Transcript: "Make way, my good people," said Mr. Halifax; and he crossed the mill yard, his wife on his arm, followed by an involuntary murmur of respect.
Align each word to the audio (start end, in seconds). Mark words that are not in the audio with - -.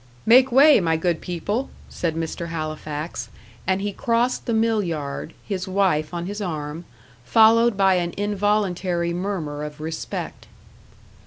"Make 0.25 0.51
way, 0.51 0.79
my 0.79 0.97
good 0.97 1.21
people," 1.21 1.69
said 1.87 2.15
Mr. 2.15 2.47
Halifax; 2.47 3.29
and 3.67 3.81
he 3.81 3.93
crossed 3.93 4.47
the 4.47 4.51
mill 4.55 4.81
yard, 4.81 5.35
his 5.47 5.67
wife 5.67 6.11
on 6.11 6.25
his 6.25 6.41
arm, 6.41 6.85
followed 7.23 7.77
by 7.77 7.93
an 7.97 8.15
involuntary 8.17 9.13
murmur 9.13 9.63
of 9.63 9.79
respect. 9.79 10.47